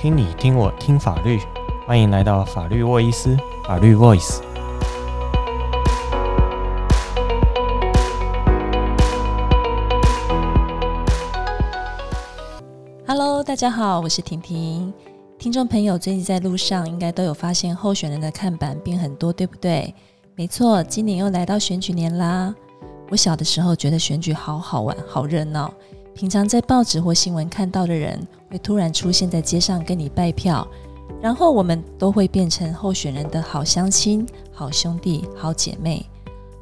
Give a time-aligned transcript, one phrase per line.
[0.00, 1.38] 听你听我听法律，
[1.86, 3.36] 欢迎来到法律沃伊斯
[3.66, 4.40] 法律 Voice。
[13.06, 14.90] Hello，大家好，我是婷婷。
[15.38, 19.94] 听众朋友最近在路上应该都有发现候选人的看板变很多，对不对？
[20.34, 22.54] 没错，今年又来到选举年啦。
[23.10, 25.70] 我小的时候觉得选举好好玩，好热闹。
[26.20, 30.68] 平常在报纸或新闻看到的人，会突然出现在街上跟你拜票，
[31.18, 36.04] 然后我们都会变成候选人的好乡亲、好兄弟、好姐妹。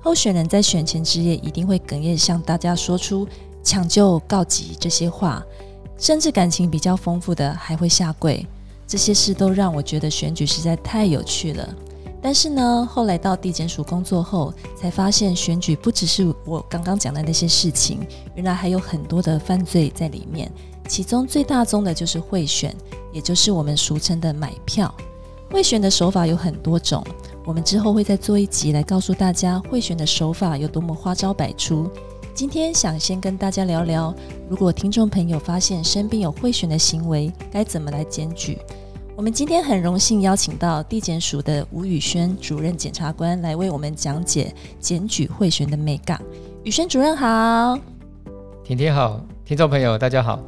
[0.00, 3.26] 候选人在选前之夜一定会哽咽向大家说出
[3.64, 5.42] “抢救告急”这些话，
[5.98, 8.46] 甚至感情比较丰富的还会下跪。
[8.86, 11.68] 这些事都让我觉得选举实在太有趣了。
[12.20, 18.00] 但是呢，后来到地检署工作后，才发现选举不只是我刚刚讲的那些事情，
[18.34, 20.50] 原来还有很多的犯罪在里面。
[20.88, 22.74] 其中最大宗的就是贿选，
[23.12, 24.92] 也就是我们俗称的买票。
[25.50, 27.04] 贿选的手法有很多种，
[27.44, 31.90] 我们之后会再做一集来告诉大家贿选的手法有多么花招百出。
[32.34, 34.14] 今天想先跟大家聊聊，
[34.48, 38.58] 如果听众朋友发现身边有贿选的行为，该怎么来检举。
[39.18, 46.22] 我们今天很荣幸邀请到地检署的吴宇轩主任检察官来为我们讲解检举贿选的美感。
[46.62, 47.76] 宇轩主任好，
[48.62, 50.40] 婷婷好，听众朋友大家好。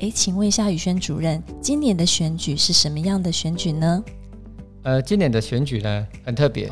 [0.00, 4.04] 诶，请问一下宇轩主任，今年的选举是什么样的选举呢？
[4.82, 6.68] 呃，今年的选举呢很特别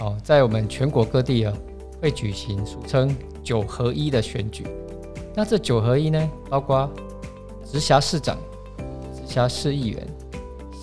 [0.00, 1.54] 哦，在我们全国各地啊
[2.02, 4.66] 会举行俗称九合一的选举。
[5.34, 6.86] 那这九合一呢，包括
[7.64, 8.36] 直辖市长、
[9.14, 10.06] 直辖市议员。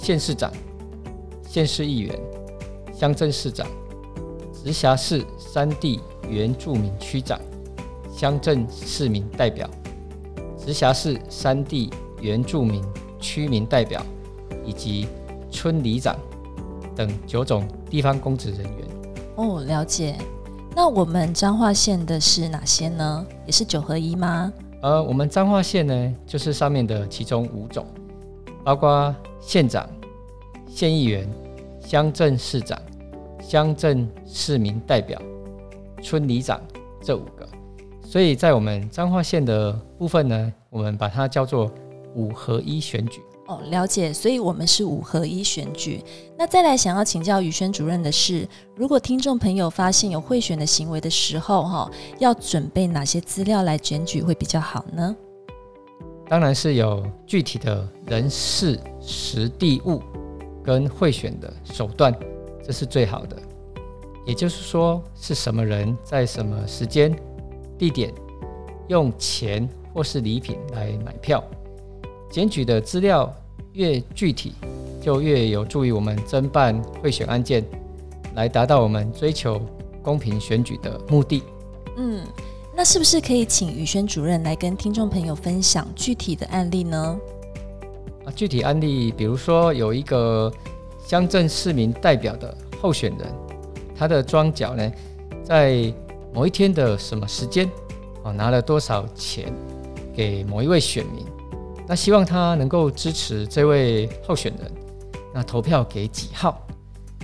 [0.06, 0.52] 县市长、
[1.50, 2.16] 县市议员、
[2.94, 3.66] 乡镇市长、
[4.54, 7.42] 直辖市山地原住民区长、
[8.16, 9.68] 乡镇市民代表、
[10.64, 11.90] 直辖市山地
[12.22, 12.84] 原住民
[13.20, 14.00] 区民代表
[14.64, 15.08] 以及
[15.50, 16.16] 村里长
[16.96, 18.88] 等九种地方公职人员。
[19.38, 20.16] 哦，了解。
[20.76, 23.26] 那我们彰化县的是哪些呢？
[23.48, 24.54] 也是九合一吗？
[24.84, 27.84] 呃，我们彰化县呢，就是上面的其中五种，
[28.64, 29.90] 包括县长。
[30.68, 31.28] 县议员、
[31.80, 32.80] 乡镇市长、
[33.40, 35.22] 乡镇市民代表、
[36.02, 36.62] 村里长
[37.02, 37.48] 这五个，
[38.04, 41.72] 所以在我们彰化县的部分呢，我们把它叫做
[42.16, 43.22] 五合一选举。
[43.48, 46.04] 哦，了解，所以我们是五合一选举。
[46.36, 55.16] 那再来想要请教宇轩主任的是，如果听众朋友发现有贿选的行为的时候，哈，要准备哪些资料来检举会比较好呢？
[56.28, 60.02] 当然是有具体的人事实地物。
[60.66, 62.14] 跟贿选的手段，
[62.64, 63.38] 这是最好的。
[64.26, 67.16] 也就是说，是什么人在什么时间、
[67.78, 68.12] 地点
[68.88, 71.44] 用钱或是礼品来买票。
[72.32, 73.32] 检举的资料
[73.74, 74.54] 越具体，
[75.00, 77.64] 就越有助于我们侦办贿选案件，
[78.34, 79.62] 来达到我们追求
[80.02, 81.44] 公平选举的目的。
[81.98, 82.26] 嗯，
[82.76, 87.18] 那是不是可以请宇轩主任来跟听众朋友分享具体的案例呢？
[88.26, 90.52] 啊，具体案例，比如说有一个
[91.06, 93.28] 乡镇市民代表的候选人，
[93.96, 94.92] 他的庄脚呢，
[95.44, 95.94] 在
[96.34, 97.70] 某一天的什么时间，
[98.24, 99.54] 哦，拿了多少钱
[100.14, 101.26] 给某一位选民，
[101.88, 104.72] 那希望他能够支持这位候选人，
[105.34, 106.60] 那投票给几号？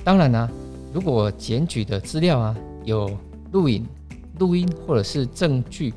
[0.03, 0.50] 当然呢，
[0.94, 3.09] 如果检举的资料啊有
[3.51, 3.88] 录影、
[4.40, 5.94] 录音或者是证据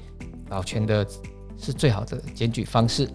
[0.49, 1.07] 保全的，
[1.59, 3.09] 是最好的检举方式。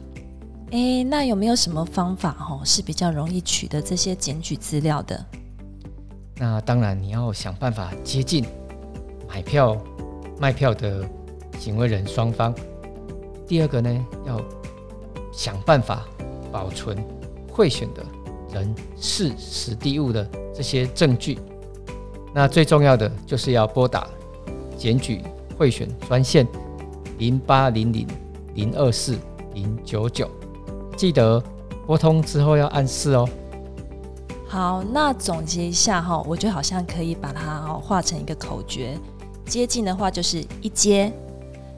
[0.71, 5.25] 诶，那有没有什么方法哦，是比较容易取得这些检举资料的？
[6.35, 8.45] 那当然，你要想办法接近
[9.27, 9.75] 买票、
[10.39, 11.03] 卖票的
[11.57, 12.53] 行为人双方。
[13.47, 14.39] 第二个呢，要
[15.33, 16.05] 想办法
[16.51, 16.95] 保存
[17.51, 18.05] 贿选的
[18.53, 21.39] 人事实地物的这些证据。
[22.31, 24.07] 那最重要的就是要拨打
[24.77, 25.23] 检举
[25.57, 26.47] 贿选专线
[27.17, 28.07] 零八零零
[28.53, 29.17] 零二四
[29.55, 30.29] 零九九。
[30.99, 31.41] 记得
[31.87, 33.25] 拨通之后要按四哦。
[34.45, 38.97] 好，那总结一下哈，我觉得好像可以把它哈画成一个口诀：
[39.45, 41.09] 接近的话就是一接，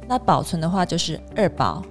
[0.08, 1.84] 那保存的话就是二保，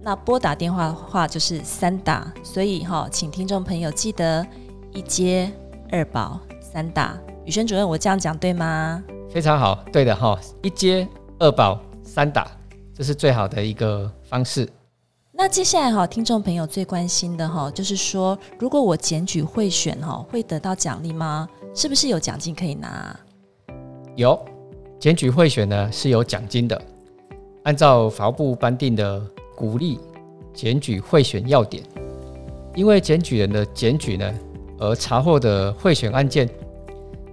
[0.00, 2.32] 那拨打电话的话就是三打。
[2.42, 4.46] 所以哈，请听众朋友记得
[4.94, 5.52] 一接、
[5.92, 7.14] 二保、三打。
[7.44, 9.04] 宇轩主任，我这样讲对吗？
[9.28, 11.06] 非常好，对的哈，一接、
[11.38, 12.50] 二保、三打，
[12.94, 14.66] 这是最好的一个方式。
[15.36, 21.48] 那接下来哈，听众朋友最关心的哈，就是说，如果我检举贿选哈，会得到奖励吗？
[21.74, 23.18] 是不是有奖金可以拿？
[24.14, 24.38] 有，
[25.00, 26.80] 检举贿选呢是有奖金的。
[27.64, 29.20] 按照法务部颁定的
[29.56, 29.98] 鼓励
[30.54, 31.82] 检举贿选要点，
[32.76, 34.32] 因为检举人的检举呢，
[34.78, 36.48] 而查获的贿选案件，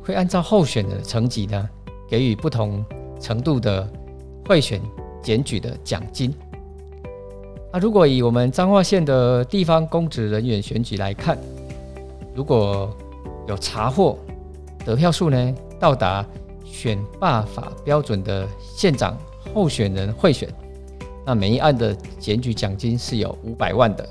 [0.04, 1.70] 会按照候选的层级呢，
[2.10, 2.84] 给予不同
[3.20, 3.88] 程度的
[4.48, 4.82] 贿选
[5.22, 6.34] 检举的奖金。
[7.74, 11.38] 那如果以我们彰化县的地方公职人员选举来看，
[12.36, 12.94] 如果
[13.48, 14.18] 有查获
[14.86, 16.26] 得票数呢，到达
[16.66, 18.46] 选罢法标准的
[18.76, 19.18] 县长
[19.54, 20.50] 候选人贿选，
[21.26, 24.08] 那每一案的检举奖金是有五百万的。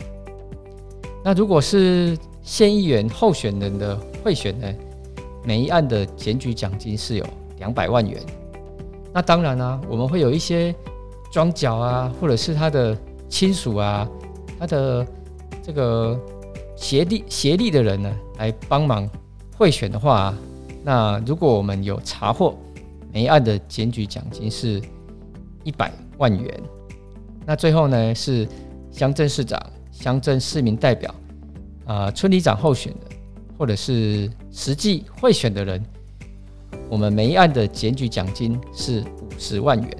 [1.22, 4.74] 那如果是县议员候选人的贿选呢，
[5.44, 7.26] 每一案的检举奖金是有
[7.58, 8.22] 两百万元。
[9.12, 10.74] 那当然啊，我们会有一些
[11.30, 12.96] 装脚啊，或者是他的
[13.30, 14.06] 亲属啊，
[14.58, 15.06] 他的
[15.62, 16.18] 这个
[16.76, 19.08] 协力协力的人呢，来帮忙
[19.56, 20.34] 贿选的话，
[20.84, 22.54] 那如果我们有查获，
[23.12, 24.82] 每一案的检举奖金是
[25.62, 26.60] 一百万元。
[27.46, 28.46] 那最后呢，是
[28.90, 29.58] 乡镇市长、
[29.92, 31.14] 乡镇市民代表
[31.86, 33.16] 啊、村里长候选的，
[33.56, 35.82] 或者是实际贿选的人，
[36.88, 39.90] 我们每一案的检举奖金是五十万元。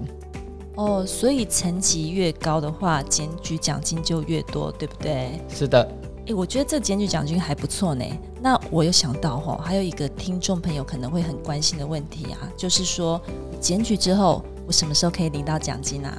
[0.81, 5.39] 哦，所以层级越高的话，检举奖金就越多，对不对？
[5.47, 5.87] 是的。
[6.25, 8.03] 诶，我觉得这检举奖金还不错呢。
[8.41, 13.21] 那我有想到哈，还有一个听众朋友可能会很关心的问题啊，就是说
[13.61, 16.17] 检举之后，我什么时候可以领到奖金啊？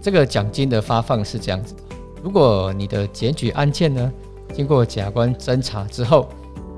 [0.00, 1.80] 这个奖金的发放是这样子的：
[2.22, 4.12] 如果你的检举案件呢，
[4.54, 6.28] 经过检察官侦查之后，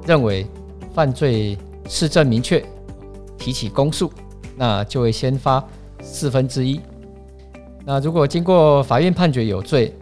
[0.06, 0.46] 认为
[0.94, 1.58] 犯罪
[1.90, 2.64] 事证明确，
[3.36, 4.10] 提起公诉，
[4.56, 5.62] 那就会先发
[6.06, 6.80] 四分之一。
[7.84, 9.92] 那如果经过法院判决有罪，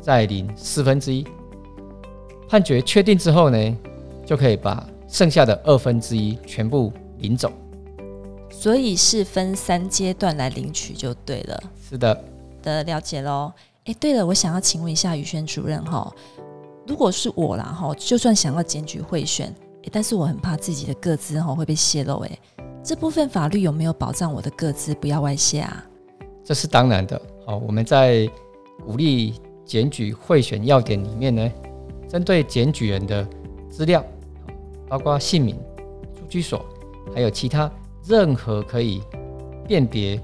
[0.00, 1.26] 再领四分之一。
[2.48, 3.76] 判决确定之后呢，
[4.24, 7.50] 就可以把剩下的二分之一全部领走。
[8.50, 11.62] 所以是分三阶段来领取就对了。
[11.88, 12.24] 是的，
[12.62, 13.50] 的了解喽。
[13.84, 16.10] 诶，对了，我想要请问一下宇轩主任哈。
[16.86, 19.52] 如果是我啦哈，就算想要检举贿选，
[19.90, 22.38] 但是我很怕自己的个资哈会被泄露，诶，
[22.84, 25.82] 这部分法律有没有保障我的个资不要外泄啊？
[26.44, 27.18] 这是当然的。
[27.46, 28.28] 好，我们在
[28.84, 29.32] 鼓励
[29.64, 31.50] 检举贿选要点里面呢，
[32.06, 33.26] 针对检举人的
[33.70, 34.04] 资料，
[34.86, 35.56] 包括姓名、
[36.14, 36.62] 住居所，
[37.14, 37.72] 还有其他
[38.04, 39.02] 任何可以
[39.66, 40.20] 辨别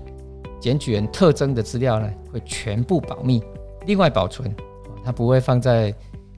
[0.61, 3.43] 检举人特征的资料呢，会全部保密，
[3.87, 4.55] 另外保存，
[5.03, 5.95] 它不会放在。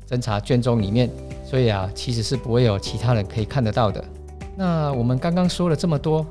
[0.09, 1.09] 侦查卷宗里面，
[1.43, 4.05] 所以啊，其实是不会有其他人可以看得到的。
[4.57, 6.27] 那我们刚刚说了这么多，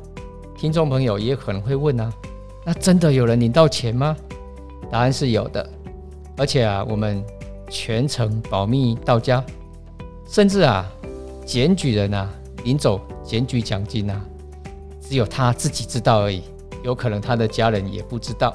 [0.55, 2.11] 听众朋友也可能会问啊，
[2.65, 4.15] 那真的有人领到钱吗？
[4.91, 5.67] 答案是有的，
[6.37, 7.23] 而且啊，我们
[7.69, 9.43] 全程保密到家，
[10.27, 10.85] 甚至啊，
[11.45, 12.29] 检举人啊
[12.63, 14.21] 领走检举奖金啊，
[15.01, 16.43] 只有他自己知道而已，
[16.83, 18.53] 有可能他的家人也不知道。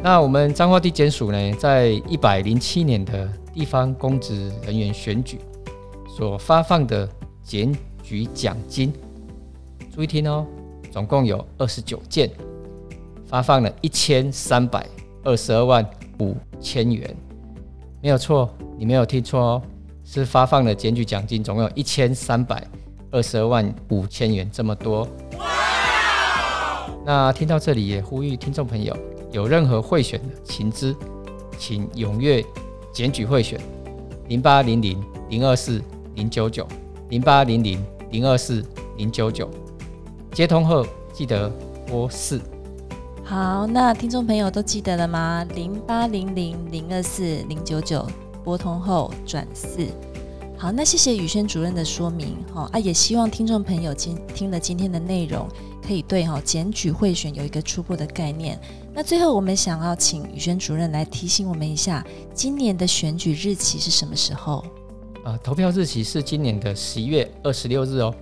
[0.00, 5.40] 那我们彰化地检署呢，在一百零七年的地方公职人员选举
[6.08, 7.08] 所发放的
[7.42, 7.76] 检
[8.08, 8.90] 举奖金，
[9.94, 10.46] 注意听哦，
[10.90, 12.30] 总共有二十九件，
[13.26, 14.86] 发放了一千三百
[15.24, 15.86] 二十二万
[16.20, 17.14] 五千元，
[18.00, 19.62] 没有错，你没有听错哦，
[20.04, 22.66] 是发放了检举奖金，总共有一千三百
[23.10, 25.06] 二十二万五千元这么多。
[25.36, 26.88] 哇！
[27.04, 28.96] 那听到这里也呼吁听众朋友，
[29.32, 30.96] 有任何贿选的情资，
[31.58, 32.42] 请踊跃。
[32.90, 33.60] 检举贿选，
[34.28, 35.80] 零八零零零二四
[36.14, 36.66] 零九九，
[37.10, 38.64] 零八零零零二四
[38.96, 39.48] 零九九，
[40.32, 41.48] 接通后记得
[41.86, 42.40] 拨四。
[43.24, 45.44] 好，那听众朋友都记得了吗？
[45.54, 48.06] 零八零零零二四零九九，
[48.42, 49.86] 拨通后转四。
[50.56, 52.36] 好，那谢谢宇轩主任的说明。
[52.52, 55.46] 好啊，也希望听众朋友今听了今天的内容，
[55.86, 58.58] 可以对哈检举贿选有一个初步的概念。
[58.92, 64.64] 那最后，我们想要请宇轩主任来提醒我们一下，今年的选举日期是什么时候？
[65.24, 68.14] 啊，投票日期是今年的十一月二十六日哦。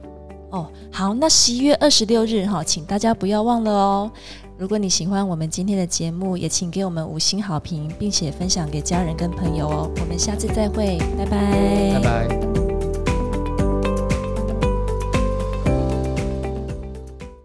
[0.50, 4.10] 哦，好，那十一月二十六日哈，请大家不要忘了哦。
[4.58, 9.90] 如果你喜欢我们今天的节目，也请给我们五星好评，并且分享给家人跟朋友哦。
[10.00, 11.92] 我们下次再会，拜拜。
[11.94, 12.75] 拜拜。